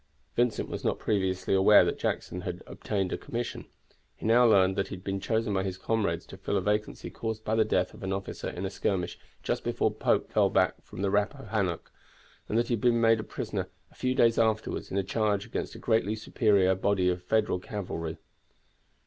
Vincent 0.35 0.67
was 0.67 0.83
not 0.83 0.97
previously 0.97 1.53
aware 1.53 1.85
that 1.85 1.99
Jackson 1.99 2.41
had 2.41 2.63
obtained 2.65 3.13
a 3.13 3.19
commission. 3.19 3.65
He 4.15 4.25
now 4.25 4.47
learned 4.47 4.75
that 4.75 4.87
he 4.87 4.95
had 4.95 5.03
been 5.03 5.19
chosen 5.19 5.53
by 5.53 5.61
his 5.63 5.77
comrades 5.77 6.25
to 6.25 6.37
fill 6.37 6.57
a 6.57 6.61
vacancy 6.61 7.11
caused 7.11 7.43
by 7.45 7.53
the 7.53 7.63
death 7.63 7.93
of 7.93 8.01
an 8.01 8.11
officer 8.11 8.49
in 8.49 8.65
a 8.65 8.71
skirmish 8.71 9.19
just 9.43 9.63
before 9.63 9.91
Pope 9.91 10.31
fell 10.31 10.49
back 10.49 10.81
from 10.83 11.03
the 11.03 11.11
Rappahannock, 11.11 11.91
and 12.49 12.57
that 12.57 12.69
he 12.69 12.73
had 12.73 12.81
been 12.81 12.99
made 12.99 13.29
prisoner 13.29 13.69
a 13.91 13.95
few 13.95 14.15
days 14.15 14.39
afterward 14.39 14.87
in 14.89 14.97
a 14.97 15.03
charge 15.03 15.45
against 15.45 15.75
a 15.75 15.77
greatly 15.77 16.15
superior 16.15 16.73
body 16.73 17.07
of 17.07 17.21
Federal 17.21 17.59
cavalry. 17.59 18.17